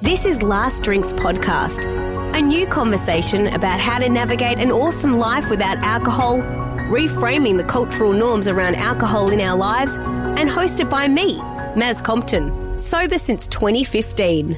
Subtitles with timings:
[0.00, 1.84] This is Last Drinks Podcast,
[2.32, 8.12] a new conversation about how to navigate an awesome life without alcohol, reframing the cultural
[8.12, 11.40] norms around alcohol in our lives, and hosted by me,
[11.74, 14.56] Maz Compton, sober since 2015.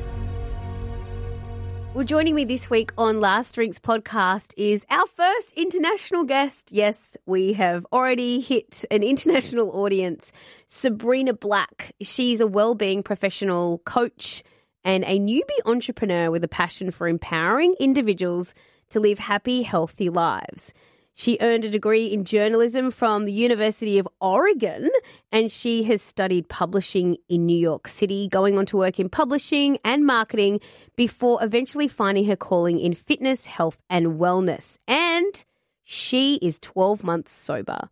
[1.94, 6.68] Well, joining me this week on Last Drinks Podcast is our first international guest.
[6.70, 10.32] Yes, we have already hit an international audience.
[10.68, 11.92] Sabrina Black.
[12.02, 14.44] She's a well-being professional coach
[14.84, 18.54] and a newbie entrepreneur with a passion for empowering individuals
[18.90, 20.72] to live happy, healthy lives.
[21.14, 24.88] She earned a degree in journalism from the University of Oregon
[25.30, 29.78] and she has studied publishing in New York City, going on to work in publishing
[29.84, 30.60] and marketing
[30.96, 34.78] before eventually finding her calling in fitness, health, and wellness.
[34.88, 35.44] And
[35.84, 37.90] she is 12 months sober.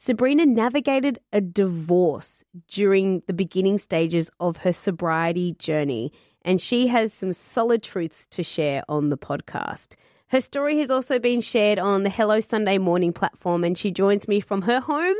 [0.00, 7.12] Sabrina navigated a divorce during the beginning stages of her sobriety journey, and she has
[7.12, 9.96] some solid truths to share on the podcast.
[10.28, 14.28] Her story has also been shared on the Hello Sunday Morning platform, and she joins
[14.28, 15.16] me from her home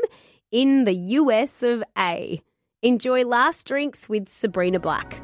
[0.49, 2.41] in the US of A.
[2.81, 5.21] Enjoy Last Drinks with Sabrina Black.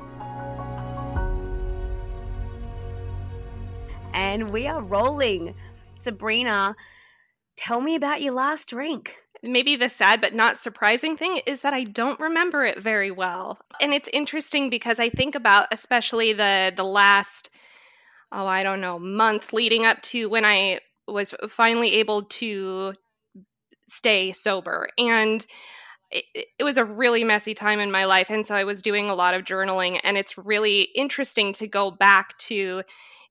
[4.14, 5.56] And we are rolling.
[5.98, 6.76] Sabrina,
[7.56, 9.16] tell me about your last drink.
[9.51, 13.59] Maybe the sad but not surprising thing is that I don't remember it very well.
[13.81, 17.49] And it's interesting because I think about especially the the last
[18.31, 22.93] oh, I don't know, month leading up to when I was finally able to
[23.87, 24.89] stay sober.
[24.97, 25.45] And
[26.11, 29.09] it, it was a really messy time in my life and so I was doing
[29.09, 32.83] a lot of journaling and it's really interesting to go back to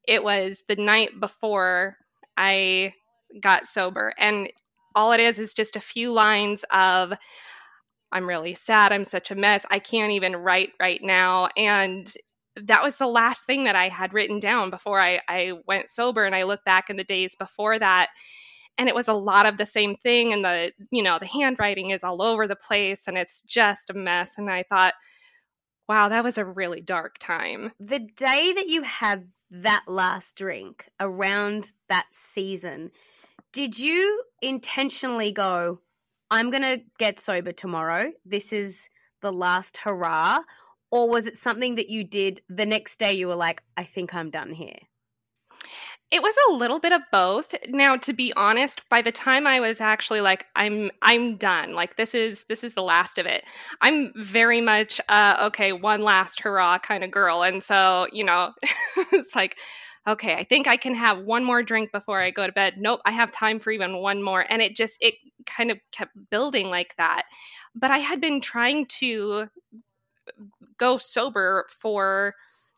[0.07, 1.97] it was the night before
[2.37, 2.95] I
[3.41, 4.51] got sober and
[4.95, 7.13] all it is is just a few lines of
[8.13, 12.13] i'm really sad i'm such a mess i can't even write right now and
[12.57, 16.25] that was the last thing that i had written down before i, I went sober
[16.25, 18.09] and i look back in the days before that
[18.77, 21.91] and it was a lot of the same thing and the you know the handwriting
[21.91, 24.95] is all over the place and it's just a mess and i thought
[25.89, 27.73] wow that was a really dark time.
[27.79, 32.91] The day that you had that last drink around that season,
[33.55, 35.79] did you intentionally go,
[36.31, 38.13] I'm going to get sober tomorrow?
[38.27, 38.89] This is
[39.23, 40.41] the last hurrah?
[40.91, 44.13] Or was it something that you did the next day you were like, I think
[44.13, 44.79] I'm done here?
[46.11, 49.59] it was a little bit of both now to be honest by the time i
[49.61, 53.43] was actually like i'm i'm done like this is this is the last of it
[53.81, 58.53] i'm very much uh okay one last hurrah kind of girl and so you know
[59.13, 59.59] it's like
[60.07, 63.01] okay i think i can have one more drink before i go to bed nope
[63.05, 65.15] i have time for even one more and it just it
[65.47, 67.25] kind of kept building like that
[67.75, 69.49] but i had been trying to
[70.79, 72.35] go sober for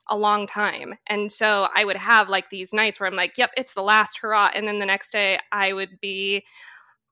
[0.09, 0.94] a long time.
[1.06, 4.19] And so I would have like these nights where I'm like, yep, it's the last
[4.19, 4.50] hurrah.
[4.54, 6.44] And then the next day I would be,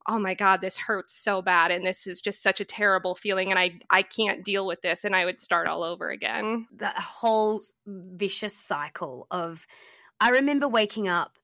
[0.07, 1.71] oh my God, this hurts so bad.
[1.71, 3.51] And this is just such a terrible feeling.
[3.51, 5.05] And I, I can't deal with this.
[5.05, 6.69] And I would start all over again.
[6.77, 9.67] The whole vicious cycle of,
[10.25, 11.39] I remember waking up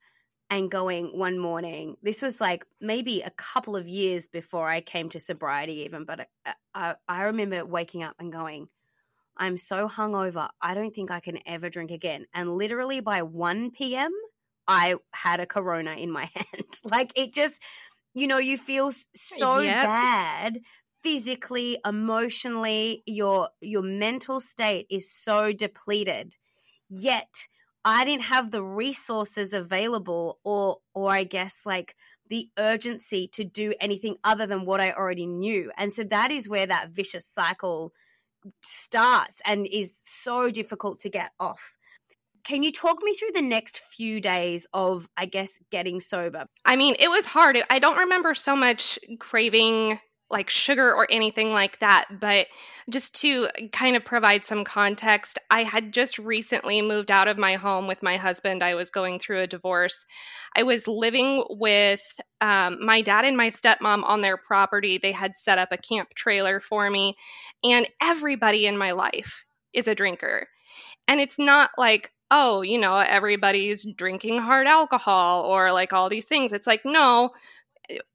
[0.49, 1.97] and going one morning.
[2.01, 6.29] This was like maybe a couple of years before I came to sobriety, even, but
[6.45, 8.69] I, I, I remember waking up and going,
[9.37, 10.49] I'm so hungover.
[10.61, 12.27] I don't think I can ever drink again.
[12.33, 14.13] And literally by 1 p.m.,
[14.67, 16.81] I had a corona in my hand.
[16.83, 17.61] like it just,
[18.13, 19.91] you know, you feel so Yep.
[19.91, 20.61] bad
[21.03, 26.35] physically, emotionally, your your mental state is so depleted.
[26.89, 27.47] Yet
[27.83, 31.95] I didn't have the resources available or or I guess like
[32.29, 35.71] the urgency to do anything other than what I already knew.
[35.77, 37.91] And so that is where that vicious cycle
[38.61, 41.75] starts and is so difficult to get off.
[42.43, 46.45] Can you talk me through the next few days of, I guess, getting sober?
[46.65, 47.57] I mean, it was hard.
[47.69, 49.99] I don't remember so much craving
[50.31, 52.05] like sugar or anything like that.
[52.19, 52.47] But
[52.89, 57.55] just to kind of provide some context, I had just recently moved out of my
[57.55, 58.63] home with my husband.
[58.63, 60.05] I was going through a divorce.
[60.55, 62.01] I was living with
[62.41, 64.97] um, my dad and my stepmom on their property.
[64.97, 67.15] They had set up a camp trailer for me,
[67.63, 70.47] and everybody in my life is a drinker.
[71.07, 76.27] And it's not like, oh, you know, everybody's drinking hard alcohol or like all these
[76.27, 76.53] things.
[76.53, 77.31] It's like, no,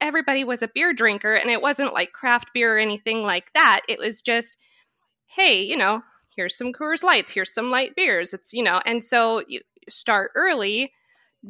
[0.01, 3.81] everybody was a beer drinker and it wasn't like craft beer or anything like that.
[3.87, 4.55] It was just,
[5.27, 6.01] hey, you know,
[6.35, 8.33] here's some Coors Lights, here's some light beers.
[8.33, 10.91] It's, you know, and so you start early,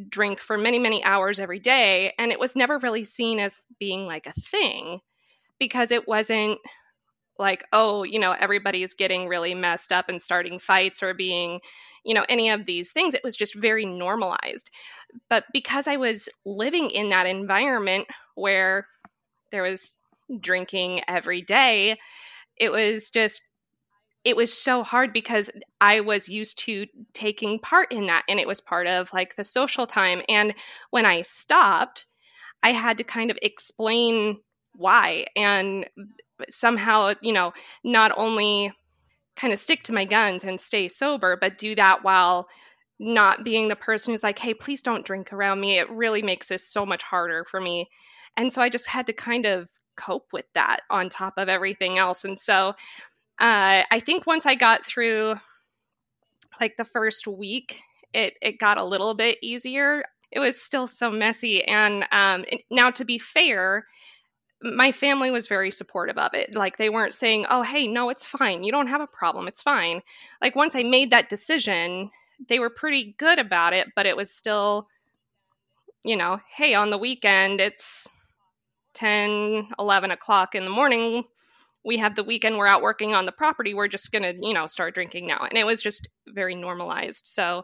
[0.10, 2.14] drink for many, many hours every day.
[2.18, 5.00] And it was never really seen as being like a thing
[5.60, 6.60] because it wasn't
[7.40, 11.60] like, oh, you know, everybody's getting really messed up and starting fights or being,
[12.08, 13.14] you know, any of these things.
[13.14, 14.72] It was just very normalized.
[15.30, 18.88] But because I was living in that environment where
[19.52, 19.98] there was
[20.40, 21.98] drinking every day,
[22.58, 23.42] it was just
[24.24, 25.50] it was so hard because
[25.80, 29.44] I was used to taking part in that and it was part of like the
[29.44, 30.54] social time and
[30.90, 32.06] when I stopped
[32.64, 34.42] I had to kind of explain
[34.74, 35.88] why and
[36.50, 37.54] somehow you know
[37.84, 38.74] not only
[39.38, 42.48] kind of stick to my guns and stay sober but do that while
[43.00, 45.78] not being the person who's like hey please don't drink around me.
[45.78, 47.88] It really makes this so much harder for me.
[48.36, 51.98] And so I just had to kind of cope with that on top of everything
[51.98, 52.24] else.
[52.26, 52.70] And so
[53.40, 55.36] uh, I think once I got through
[56.60, 57.82] like the first week,
[58.14, 60.04] it it got a little bit easier.
[60.32, 63.86] It was still so messy, and um, now to be fair,
[64.62, 66.56] my family was very supportive of it.
[66.56, 68.64] Like they weren't saying, "Oh, hey, no, it's fine.
[68.64, 69.48] You don't have a problem.
[69.48, 70.02] It's fine."
[70.42, 72.10] Like once I made that decision,
[72.48, 74.88] they were pretty good about it, but it was still
[76.06, 78.08] you know, hey, on the weekend it's
[78.94, 81.26] 10, 11 o'clock in the morning
[81.88, 84.54] we have the weekend we're out working on the property we're just going to you
[84.54, 87.64] know start drinking now and it was just very normalized so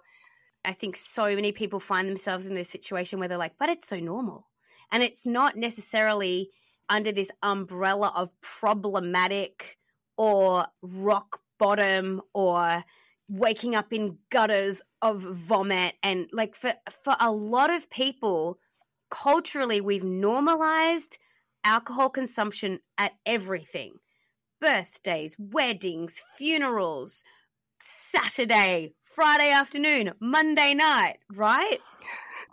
[0.63, 3.87] i think so many people find themselves in this situation where they're like but it's
[3.87, 4.47] so normal
[4.91, 6.49] and it's not necessarily
[6.89, 9.77] under this umbrella of problematic
[10.17, 12.83] or rock bottom or
[13.29, 18.59] waking up in gutters of vomit and like for for a lot of people
[19.09, 21.17] culturally we've normalized
[21.63, 23.93] alcohol consumption at everything
[24.63, 27.23] birthdays, weddings, funerals,
[27.81, 31.79] Saturday, Friday afternoon, Monday night, right?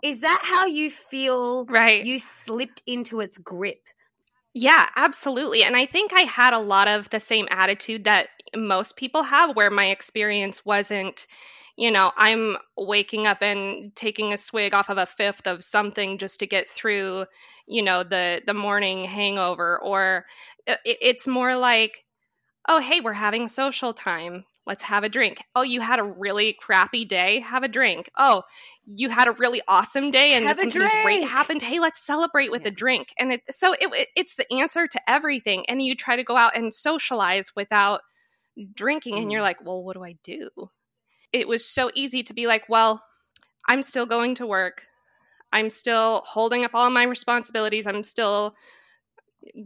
[0.03, 2.05] Is that how you feel right.
[2.05, 3.87] you slipped into its grip?
[4.53, 5.63] Yeah, absolutely.
[5.63, 9.55] And I think I had a lot of the same attitude that most people have,
[9.55, 11.25] where my experience wasn't,
[11.77, 16.17] you know, I'm waking up and taking a swig off of a fifth of something
[16.17, 17.25] just to get through,
[17.65, 20.25] you know, the the morning hangover, or
[20.67, 22.03] uh, it, it's more like
[22.69, 25.41] oh hey we're having social time let's have a drink.
[25.55, 27.39] Oh you had a really crappy day.
[27.39, 28.09] Have a drink.
[28.17, 28.43] Oh
[28.85, 31.23] you had a really awesome day and have something great.
[31.23, 31.61] happened.
[31.61, 32.69] Hey let's celebrate with yeah.
[32.69, 33.13] a drink.
[33.19, 35.65] And it, so it, it, it's the answer to everything.
[35.67, 38.01] And you try to go out and socialize without
[38.73, 39.21] drinking mm.
[39.21, 39.45] and you're mm.
[39.45, 40.49] like well what do i do?
[41.31, 43.03] It was so easy to be like well
[43.67, 44.85] i'm still going to work.
[45.53, 47.85] I'm still holding up all my responsibilities.
[47.85, 48.55] I'm still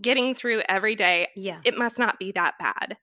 [0.02, 1.60] getting through every day, yeah.
[1.64, 2.98] it must not be that bad.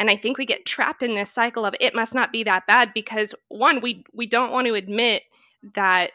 [0.00, 2.66] And I think we get trapped in this cycle of it must not be that
[2.66, 5.22] bad because one, we we don't want to admit
[5.74, 6.12] that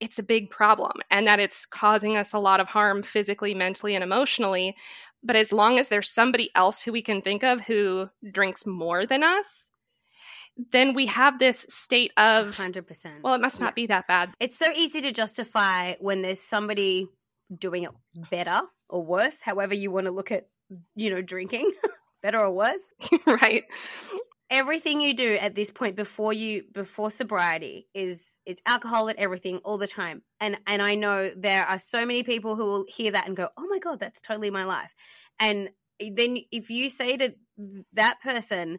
[0.00, 3.94] it's a big problem and that it's causing us a lot of harm physically, mentally,
[3.94, 4.76] and emotionally.
[5.22, 9.06] But as long as there's somebody else who we can think of who drinks more
[9.06, 9.70] than us,
[10.70, 13.22] then we have this state of 100%.
[13.22, 13.74] Well, it must not yeah.
[13.82, 14.30] be that bad.
[14.40, 17.08] It's so easy to justify when there's somebody
[17.56, 17.92] doing it
[18.30, 18.60] better
[18.90, 20.48] or worse, however you want to look at,
[20.94, 21.70] you know, drinking,
[22.22, 22.82] better or worse.
[23.26, 23.64] right.
[24.50, 29.58] Everything you do at this point before you before sobriety is it's alcohol and everything
[29.58, 30.22] all the time.
[30.40, 33.48] And and I know there are so many people who will hear that and go,
[33.56, 34.92] "Oh my god, that's totally my life."
[35.38, 37.34] And then if you say to
[37.92, 38.78] that person,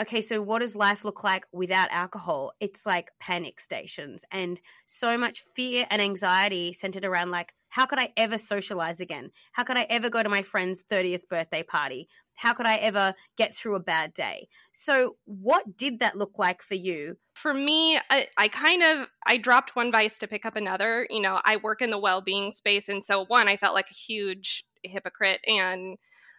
[0.00, 2.52] okay, so what does life look like without alcohol?
[2.60, 7.98] It's like panic stations and so much fear and anxiety centered around like, how could
[7.98, 9.32] I ever socialize again?
[9.50, 12.06] How could I ever go to my friend's 30th birthday party?
[12.36, 14.46] How could I ever get through a bad day?
[14.70, 17.16] So, what did that look like for you?
[17.34, 21.04] For me, I, I kind of I dropped one vice to pick up another.
[21.10, 23.94] You know, I work in the well-being space and so one I felt like a
[23.94, 25.96] huge hypocrite and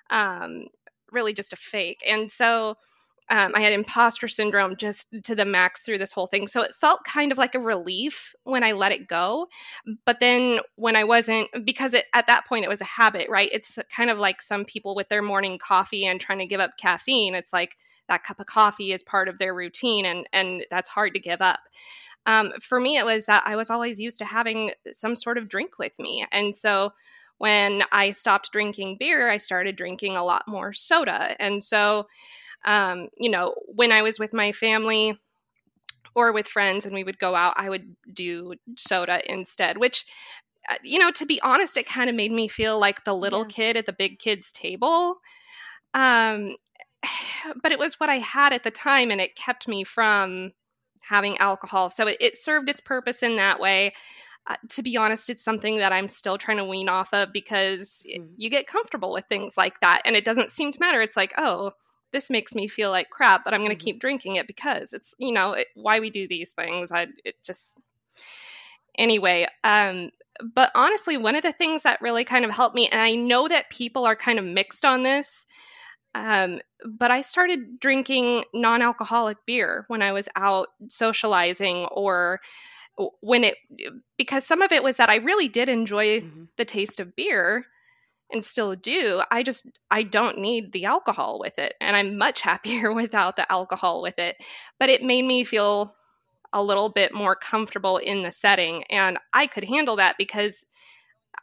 [0.09, 0.67] um
[1.11, 2.01] really just a fake.
[2.07, 2.75] And so
[3.29, 6.47] Um, I had imposter syndrome just to the max through this whole thing.
[6.47, 9.47] So it felt kind of like a relief when I let it go.
[10.05, 13.49] But then when I wasn't, because it, at that point it was a habit, right?
[13.51, 16.77] It's kind of like some people with their morning coffee and trying to give up
[16.77, 17.33] caffeine.
[17.33, 17.75] It's like
[18.07, 21.41] that cup of coffee is part of their routine, and and that's hard to give
[21.41, 21.59] up.
[22.27, 25.49] Um, for me, it was that I was always used to having some sort of
[25.49, 26.93] drink with me, and so
[27.37, 31.35] when I stopped drinking beer, I started drinking a lot more soda.
[31.41, 32.07] And so,
[32.65, 35.13] um, you know, when I was with my family
[36.13, 40.05] or with friends and we would go out, I would do soda instead, which,
[40.69, 43.43] uh, you know, to be honest, it kind of made me feel like the little
[43.43, 43.49] yeah.
[43.49, 45.15] kid at the big kids' table.
[45.93, 46.55] Um,
[47.61, 50.51] but it was what I had at the time and it kept me from
[51.03, 51.89] having alcohol.
[51.89, 53.93] So it, it served its purpose in that way
[54.47, 58.05] uh, to be honest, it's something that I'm still trying to wean off of because
[58.07, 58.27] mm.
[58.37, 60.03] you get comfortable with things like that.
[60.05, 61.01] And it doesn't seem to matter.
[61.01, 61.71] It's like, oh,
[62.11, 63.85] this makes me feel like crap, but I'm going to mm.
[63.85, 66.91] keep drinking it because it's, you know, it, why we do these things.
[66.91, 67.79] I, it just,
[68.97, 69.47] anyway.
[69.63, 70.11] Um,
[70.53, 73.47] but honestly, one of the things that really kind of helped me, and I know
[73.47, 75.45] that people are kind of mixed on this,
[76.13, 82.39] um, but I started drinking non alcoholic beer when I was out socializing or
[83.19, 83.55] when it
[84.17, 86.43] because some of it was that I really did enjoy mm-hmm.
[86.55, 87.65] the taste of beer
[88.31, 89.21] and still do.
[89.31, 93.51] I just I don't need the alcohol with it and I'm much happier without the
[93.51, 94.37] alcohol with it.
[94.79, 95.93] But it made me feel
[96.53, 100.65] a little bit more comfortable in the setting and I could handle that because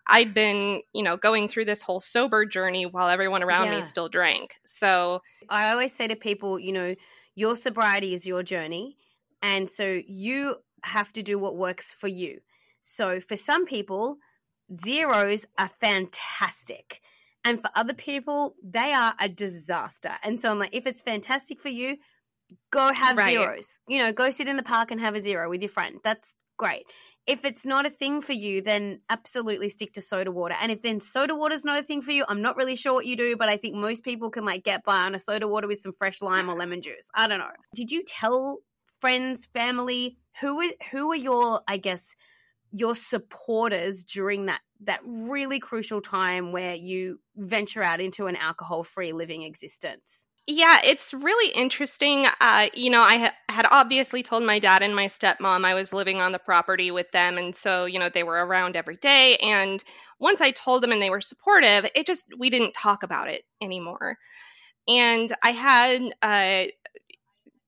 [0.06, 3.76] I'd been, you know, going through this whole sober journey while everyone around yeah.
[3.76, 4.56] me still drank.
[4.64, 6.94] So I always say to people, you know,
[7.34, 8.96] your sobriety is your journey.
[9.42, 12.40] And so you have to do what works for you.
[12.80, 14.16] So for some people,
[14.76, 17.00] zeros are fantastic.
[17.44, 20.12] And for other people, they are a disaster.
[20.22, 21.96] And so I'm like, if it's fantastic for you,
[22.70, 23.32] go have right.
[23.32, 23.78] zeros.
[23.88, 25.96] You know, go sit in the park and have a zero with your friend.
[26.04, 26.84] That's great.
[27.26, 30.56] If it's not a thing for you, then absolutely stick to soda water.
[30.60, 32.94] And if then soda water is not a thing for you, I'm not really sure
[32.94, 35.46] what you do, but I think most people can like get by on a soda
[35.46, 37.08] water with some fresh lime or lemon juice.
[37.14, 37.50] I don't know.
[37.74, 38.58] Did you tell
[39.00, 42.16] friends, family, who are, who are your, I guess,
[42.72, 49.12] your supporters during that that really crucial time where you venture out into an alcohol-free
[49.12, 50.26] living existence?
[50.48, 52.26] Yeah, it's really interesting.
[52.40, 55.92] Uh, you know, I ha- had obviously told my dad and my stepmom I was
[55.92, 57.38] living on the property with them.
[57.38, 59.36] And so, you know, they were around every day.
[59.36, 59.82] And
[60.18, 63.42] once I told them and they were supportive, it just, we didn't talk about it
[63.60, 64.18] anymore.
[64.88, 66.64] And I had uh,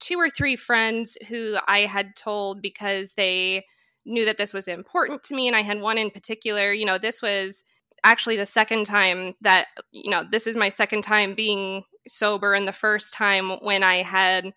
[0.00, 3.64] two or three friends who I had told because they
[4.04, 5.46] knew that this was important to me.
[5.48, 7.64] And I had one in particular, you know, this was
[8.02, 12.54] actually the second time that, you know, this is my second time being sober.
[12.54, 14.52] And the first time when I had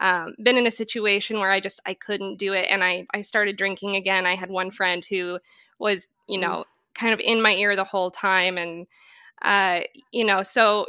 [0.00, 2.66] um, been in a situation where I just, I couldn't do it.
[2.70, 4.26] And I, I started drinking again.
[4.26, 5.38] I had one friend who
[5.78, 6.64] was, you know,
[6.94, 8.58] kind of in my ear the whole time.
[8.58, 8.86] And,
[9.42, 9.80] uh,
[10.12, 10.86] you know, so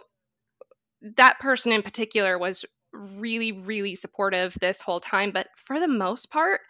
[1.18, 5.32] that person in particular was really, really supportive this whole time.
[5.32, 6.62] But for the most part,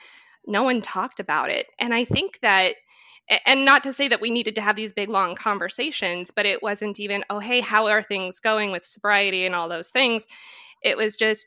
[0.45, 1.67] no one talked about it.
[1.79, 2.75] And I think that,
[3.45, 6.63] and not to say that we needed to have these big, long conversations, but it
[6.63, 10.25] wasn't even, oh, hey, how are things going with sobriety and all those things.
[10.81, 11.45] It was just,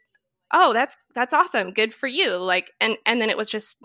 [0.52, 2.36] oh, that's that's awesome, good for you.
[2.36, 3.82] Like, and and then it was just,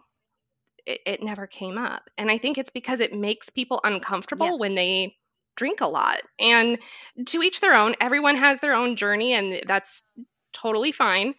[0.85, 2.09] it, it never came up.
[2.17, 4.55] And I think it's because it makes people uncomfortable yeah.
[4.57, 5.15] when they
[5.55, 6.21] drink a lot.
[6.39, 6.77] And
[7.25, 7.95] to each their own.
[7.99, 10.03] Everyone has their own journey, and that's
[10.53, 11.33] totally fine.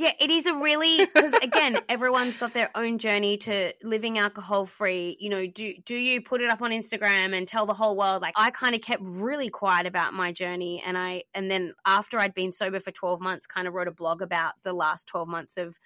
[0.00, 4.64] Yeah, it is a really because again, everyone's got their own journey to living alcohol
[4.64, 5.18] free.
[5.20, 8.22] You know, do do you put it up on Instagram and tell the whole world?
[8.22, 12.18] Like I kind of kept really quiet about my journey, and I and then after
[12.18, 15.28] I'd been sober for twelve months, kind of wrote a blog about the last twelve
[15.28, 15.78] months of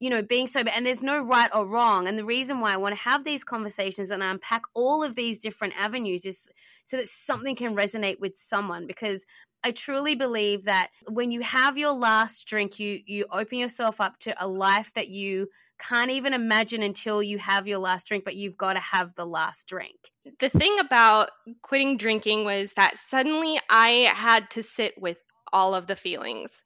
[0.00, 2.08] you know, being sober, and there's no right or wrong.
[2.08, 5.38] And the reason why I want to have these conversations and unpack all of these
[5.38, 6.48] different avenues is
[6.82, 9.24] so that something can resonate with someone because
[9.64, 14.18] I truly believe that when you have your last drink, you you open yourself up
[14.20, 18.36] to a life that you can't even imagine until you have your last drink, but
[18.36, 19.96] you've got to have the last drink.
[20.38, 21.30] The thing about
[21.62, 25.18] quitting drinking was that suddenly I had to sit with
[25.52, 26.62] all of the feelings,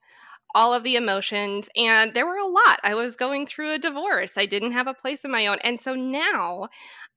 [0.54, 2.80] all of the emotions, and there were a lot.
[2.82, 4.36] I was going through a divorce.
[4.36, 5.58] I didn't have a place of my own.
[5.62, 6.68] And so now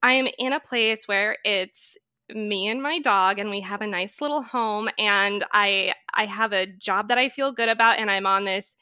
[0.01, 1.97] I am in a place where it's
[2.33, 6.53] me and my dog and we have a nice little home and I I have
[6.53, 8.77] a job that I feel good about and I'm on this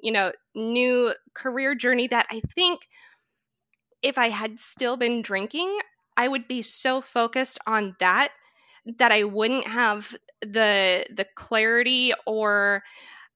[0.00, 2.80] you know new career journey that I think
[4.02, 5.78] if I had still been drinking
[6.16, 8.30] I would be so focused on that
[8.98, 12.82] that I wouldn't have the the clarity or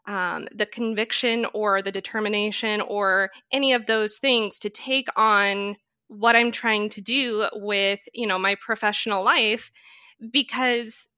[0.06, 5.76] um, the conviction or the determination or any of those things to take on
[6.18, 9.70] what I'm trying to do with, you know, my professional life
[10.32, 11.08] because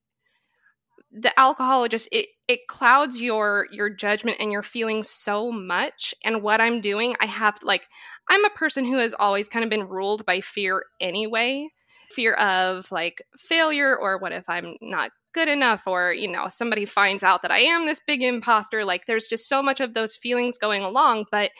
[1.13, 6.15] the alcohol just it it clouds your your judgment and your feelings so much.
[6.25, 7.87] And what i'm doing i have like
[8.29, 11.69] i'm a person who has always kind of been ruled by fear anyway.
[12.11, 16.85] Fear of like failure or what if i'm not good enough or you know somebody
[16.85, 18.85] finds out that i am this big imposter.
[18.85, 21.27] Like there's just so much of those feelings going along.
[21.31, 21.51] But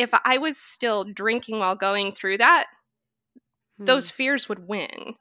[0.00, 2.66] if i was still drinking while going through that
[3.78, 3.84] hmm.
[3.84, 5.14] those fears would win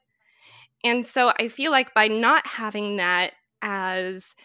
[0.84, 4.36] and so I feel like by not having that as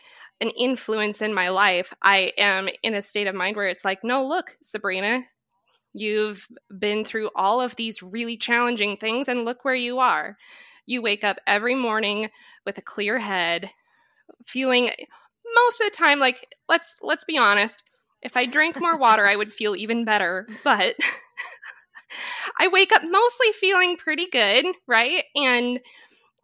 [0.40, 4.02] an influence in my life, I am in a state of mind where it's like,
[4.02, 5.22] no, look, Sabrina,
[5.92, 10.36] you've been through all of these really challenging things, and look where you are.
[10.86, 12.30] You wake up every morning
[12.66, 13.70] with a clear head,
[14.44, 14.90] feeling
[15.54, 17.82] most of the time like let's let's be honest
[18.24, 20.96] if i drank more water i would feel even better but
[22.58, 25.22] i wake up mostly feeling pretty good right?
[25.36, 25.80] And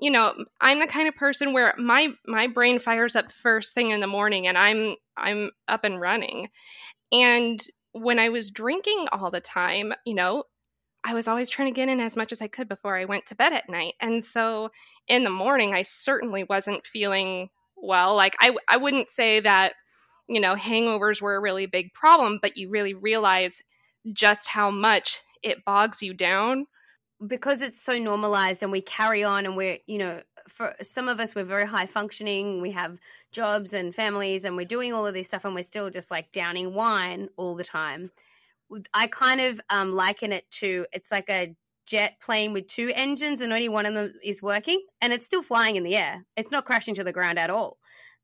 [0.00, 3.90] you know i'm the kind of person where my my brain fires up first thing
[3.90, 6.49] in the morning and i'm i'm up and running.
[7.12, 7.60] And
[7.92, 10.44] when i was drinking all the time you know
[11.04, 13.26] i was always trying to get in as much as i could before i went
[13.26, 13.94] to bed at night.
[14.00, 14.70] And so
[15.08, 18.14] in the morning i certainly wasn't feeling well.
[18.16, 19.75] Like i i wouldn't say that
[20.30, 23.60] you know hangovers were a really big problem but you really realize
[24.12, 26.66] just how much it bogs you down.
[27.26, 31.20] Because it's so normalized and we carry on and we're you know for some of
[31.20, 32.99] us we're very high functioning we have
[33.30, 36.32] jobs and families and we're doing all of this stuff and we're still just like
[36.32, 38.10] downing wine all the time.
[38.94, 43.42] I kind of um, liken it to it's like a jet plane with two engines
[43.42, 46.25] and only one of them is working and it's still flying in the air.
[46.37, 47.76] It's not crashing to the ground at all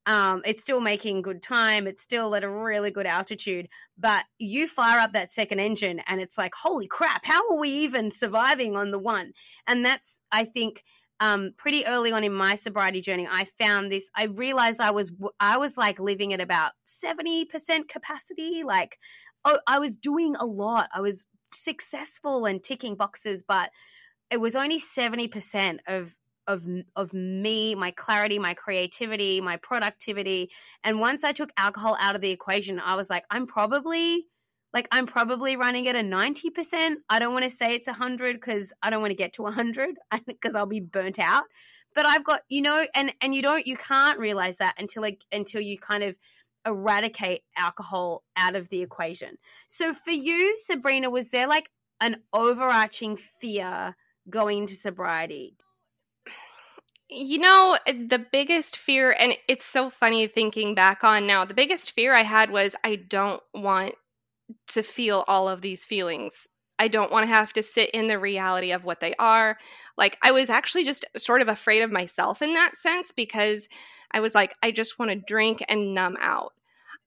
[0.06, 1.88] um, it's still making good time.
[1.88, 3.68] It's still at a really good altitude.
[3.98, 7.70] But you fire up that second engine and it's like, holy crap, how are we
[7.70, 9.32] even surviving on the one?
[9.66, 10.84] And that's, I think,
[11.18, 14.08] um, pretty early on in my sobriety journey, I found this.
[14.14, 15.10] I realized I was,
[15.40, 17.46] I was like living at about 70%
[17.88, 18.62] capacity.
[18.64, 18.98] Like,
[19.44, 20.88] oh, I was doing a lot.
[20.94, 23.70] I was successful and ticking boxes, but
[24.30, 26.14] it was only 70% of
[26.46, 30.50] of of me, my clarity, my creativity, my productivity.
[30.84, 34.26] And once I took alcohol out of the equation, I was like, I'm probably
[34.72, 36.96] like I'm probably running at a 90%.
[37.08, 39.96] I don't want to say it's 100 cuz I don't want to get to 100
[40.42, 41.44] cuz I'll be burnt out.
[41.94, 45.22] But I've got, you know, and and you don't you can't realize that until like
[45.32, 46.16] until you kind of
[46.66, 49.38] eradicate alcohol out of the equation.
[49.66, 53.96] So for you, Sabrina, was there like an overarching fear
[54.28, 55.56] going into sobriety?
[57.08, 61.92] You know, the biggest fear, and it's so funny thinking back on now, the biggest
[61.92, 63.94] fear I had was I don't want
[64.68, 66.48] to feel all of these feelings.
[66.78, 69.58] I don't want to have to sit in the reality of what they are.
[69.96, 73.68] Like, I was actually just sort of afraid of myself in that sense because
[74.12, 76.54] I was like, I just want to drink and numb out.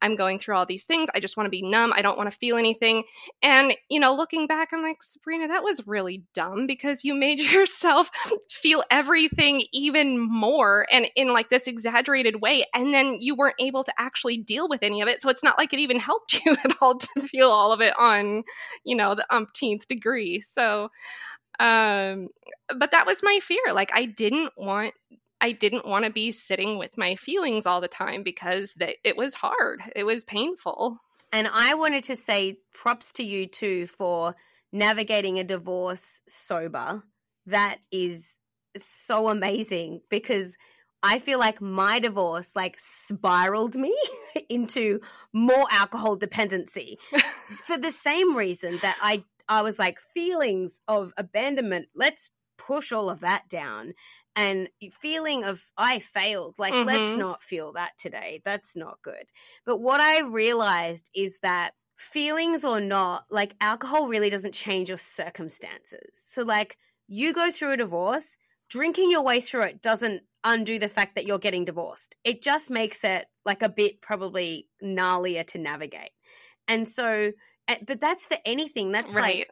[0.01, 1.09] I'm going through all these things.
[1.13, 1.93] I just want to be numb.
[1.93, 3.03] I don't want to feel anything.
[3.41, 7.39] And, you know, looking back, I'm like, Sabrina, that was really dumb because you made
[7.51, 8.09] yourself
[8.49, 12.65] feel everything even more and in like this exaggerated way.
[12.73, 15.21] And then you weren't able to actually deal with any of it.
[15.21, 17.93] So it's not like it even helped you at all to feel all of it
[17.97, 18.43] on,
[18.83, 20.41] you know, the umpteenth degree.
[20.41, 20.89] So,
[21.59, 22.29] um,
[22.73, 23.73] but that was my fear.
[23.73, 24.93] Like, I didn't want
[25.41, 29.15] I didn't want to be sitting with my feelings all the time because they, it
[29.15, 29.81] was hard.
[29.95, 30.97] It was painful.
[31.31, 34.35] And I wanted to say props to you too for
[34.71, 37.03] navigating a divorce sober.
[37.45, 38.33] That is
[38.77, 40.53] so amazing because
[41.01, 43.95] I feel like my divorce like spiraled me
[44.49, 44.99] into
[45.31, 46.99] more alcohol dependency
[47.63, 51.87] for the same reason that I I was like feelings of abandonment.
[51.95, 53.93] Let's push all of that down
[54.35, 54.69] and
[55.01, 56.55] feeling of I failed.
[56.59, 56.87] Like, mm-hmm.
[56.87, 58.41] let's not feel that today.
[58.45, 59.25] That's not good.
[59.65, 64.97] But what I realized is that feelings or not, like alcohol really doesn't change your
[64.97, 66.11] circumstances.
[66.29, 68.37] So, like, you go through a divorce,
[68.69, 72.15] drinking your way through it doesn't undo the fact that you're getting divorced.
[72.23, 76.11] It just makes it like a bit probably gnarlier to navigate.
[76.67, 77.31] And so,
[77.67, 78.91] eh, but that's for anything.
[78.91, 79.37] That's right.
[79.39, 79.51] like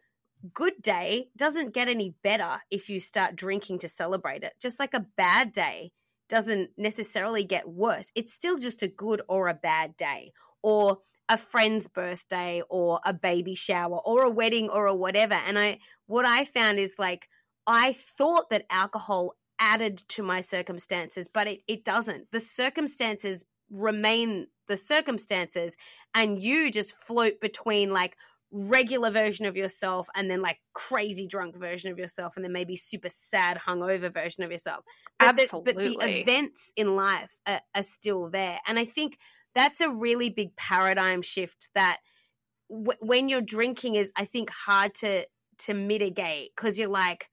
[0.53, 4.53] good day doesn't get any better if you start drinking to celebrate it.
[4.59, 5.91] Just like a bad day
[6.29, 8.11] doesn't necessarily get worse.
[8.15, 13.13] It's still just a good or a bad day or a friend's birthday or a
[13.13, 15.35] baby shower or a wedding or a whatever.
[15.35, 17.27] And I what I found is like
[17.65, 22.31] I thought that alcohol added to my circumstances, but it, it doesn't.
[22.31, 25.75] The circumstances remain the circumstances
[26.13, 28.15] and you just float between like
[28.51, 32.75] regular version of yourself and then like crazy drunk version of yourself and then maybe
[32.75, 34.83] super sad hungover version of yourself.
[35.19, 35.73] But Absolutely.
[35.73, 38.59] The, but the events in life are, are still there.
[38.65, 39.17] And i think
[39.55, 41.99] that's a really big paradigm shift that
[42.69, 45.25] w- when you're drinking is i think hard to
[45.57, 47.29] to mitigate because you're like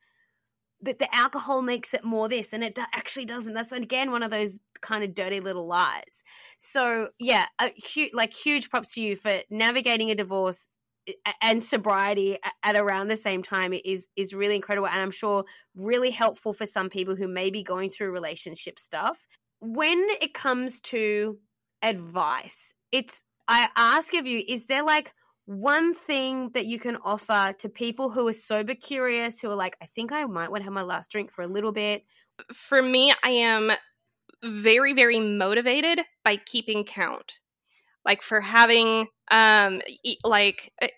[0.84, 3.54] but the alcohol makes it more this and it do- actually doesn't.
[3.54, 6.22] That's again one of those kind of dirty little lies.
[6.58, 10.68] So yeah a hu- like huge props to you for navigating a divorce
[11.40, 16.10] and sobriety at around the same time is is really incredible and i'm sure really
[16.10, 19.26] helpful for some people who may be going through relationship stuff.
[19.60, 21.38] When it comes to
[21.82, 25.12] advice it's i ask of you is there like
[25.46, 29.76] one thing that you can offer to people who are sober curious who are like
[29.82, 32.04] i think i might want to have my last drink for a little bit
[32.52, 33.70] for me i am
[34.44, 37.40] very very motivated by keeping count.
[38.04, 39.80] Like for having um
[40.24, 40.88] like uh,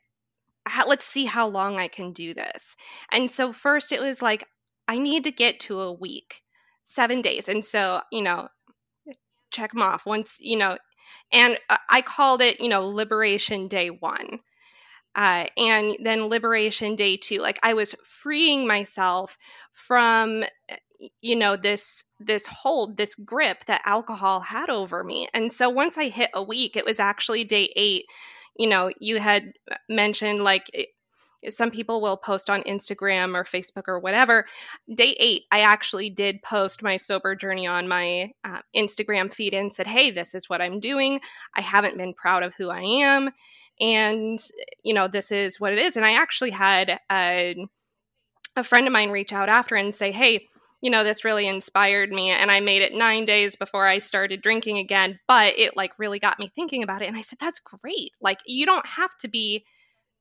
[0.87, 2.77] let's see how long I can do this.
[3.11, 4.47] And so first it was like
[4.89, 6.43] I need to get to a week,
[6.85, 7.49] 7 days.
[7.49, 8.49] And so, you know,
[9.51, 10.77] check them off once, you know,
[11.33, 11.59] and
[11.89, 14.41] I called it, you know, liberation day 1.
[15.15, 19.39] Uh, and then liberation day two like i was freeing myself
[19.73, 20.45] from
[21.21, 25.29] you know this this hold this grip that alcohol had over me.
[25.35, 28.07] And so once i hit a week it was actually day eight
[28.57, 29.53] you know you had
[29.89, 30.71] mentioned like
[31.49, 34.47] some people will post on instagram or facebook or whatever.
[34.93, 39.73] Day eight i actually did post my sober journey on my uh, instagram feed and
[39.73, 41.21] said hey this is what i'm doing.
[41.55, 43.31] I haven't been proud of who i am.
[43.79, 44.39] And
[44.83, 45.97] you know this is what it is.
[45.97, 47.69] And i actually had a,
[48.57, 50.49] a friend of mine reach out after and say hey
[50.87, 52.31] you know, this really inspired me.
[52.31, 56.20] And I made it nine days before I started drinking again, but it like really
[56.20, 57.09] got me thinking about it.
[57.09, 58.12] And I said, that's great.
[58.20, 59.64] Like, you don't have to be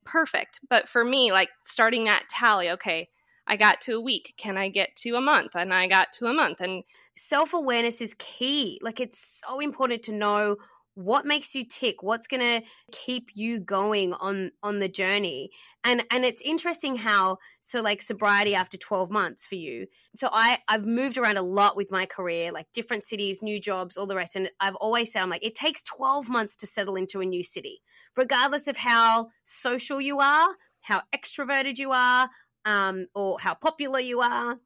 [0.06, 0.62] perfect.
[0.68, 3.10] But for me, like starting that tally, okay,
[3.46, 4.34] I got to a week.
[4.38, 5.52] Can I get to a month?
[5.54, 6.62] And I got to a month.
[6.62, 6.82] And
[7.16, 8.80] self awareness is key.
[8.82, 10.56] Like, it's so important to know
[10.96, 12.02] what makes you tick?
[12.02, 15.52] What's going to keep you going on on the journey?
[15.84, 19.88] And and it's interesting how so like sobriety after 12 months for you.
[20.16, 23.98] So i i've moved around a lot with my career like different cities new jobs
[23.98, 24.36] all the rest.
[24.36, 27.44] And i've always said i'm like it takes 12 months to settle into a new
[27.44, 27.82] city
[28.16, 30.48] regardless of how social you are
[30.82, 32.30] how extroverted you are
[32.66, 34.58] um, or how popular you are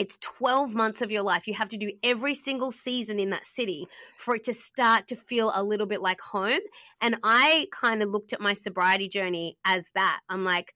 [0.00, 1.46] it's 12 months of your life.
[1.46, 3.86] You have to do every single season in that city
[4.16, 6.60] for it to start to feel a little bit like home.
[7.02, 10.20] And I kind of looked at my sobriety journey as that.
[10.30, 10.74] I'm like,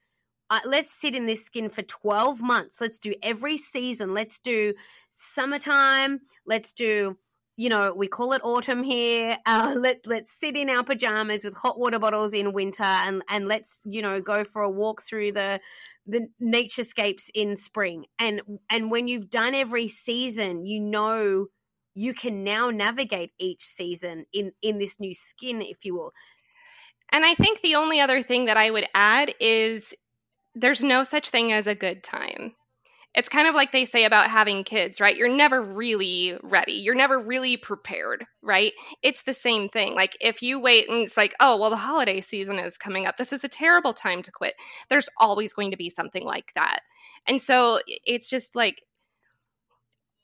[0.51, 2.83] uh, let's sit in this skin for 12 months.
[2.83, 4.13] Let's do every season.
[4.13, 4.75] Let's do
[5.09, 6.21] summertime.
[6.47, 7.17] Let's do
[7.57, 9.39] you know, we call it autumn here.
[9.47, 13.47] Uh, let let's sit in our pajamas with hot water bottles in winter, and and
[13.47, 15.61] let's you know go for a walk through the
[16.07, 18.07] the naturescapes in spring.
[18.19, 18.41] And
[18.71, 21.47] and when you've done every season, you know
[21.95, 26.13] you can now navigate each season in in this new skin, if you will.
[27.13, 29.95] And I think the only other thing that I would add is
[30.55, 32.55] there's no such thing as a good time
[33.15, 35.17] it's kind of like they say about having kids, right?
[35.17, 36.75] You're never really ready.
[36.75, 38.73] You're never really prepared, right?
[39.03, 39.95] It's the same thing.
[39.95, 43.17] Like if you wait and it's like, oh, well, the holiday season is coming up.
[43.17, 44.55] This is a terrible time to quit.
[44.89, 46.81] There's always going to be something like that.
[47.27, 48.83] And so it's just like,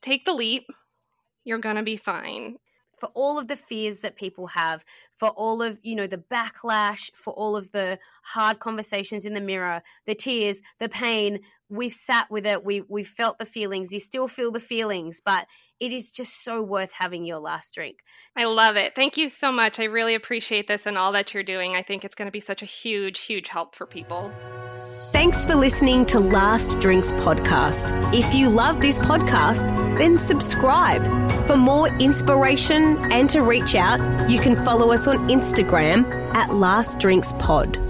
[0.01, 0.65] take the leap.
[1.45, 2.57] You're going to be fine
[2.99, 4.85] for all of the fears that people have,
[5.17, 9.41] for all of, you know, the backlash, for all of the hard conversations in the
[9.41, 11.41] mirror, the tears, the pain.
[11.71, 13.93] We've sat with it, we we've felt the feelings.
[13.93, 15.47] You still feel the feelings, but
[15.79, 17.99] it is just so worth having your last drink.
[18.37, 18.95] I love it.
[18.95, 19.81] Thank you so much.
[19.81, 21.75] I really appreciate this and all that you're doing.
[21.75, 24.31] I think it's going to be such a huge, huge help for people.
[25.13, 28.15] Thanks for listening to Last Drinks Podcast.
[28.15, 31.03] If you love this podcast, then subscribe.
[31.47, 36.05] For more inspiration and to reach out, you can follow us on Instagram
[36.35, 37.90] at Last Drinks Pod.